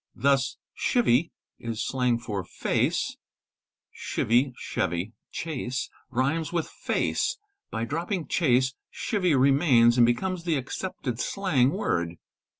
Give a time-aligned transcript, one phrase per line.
[0.15, 1.29] Thus Chivy
[1.59, 3.17] is slang for face,
[3.93, 7.37] ''Chivy (Chevy) chase" rhymes with ''face",
[7.69, 12.15] by dropping "chase" chivy remains, and becomes the accepted slang word.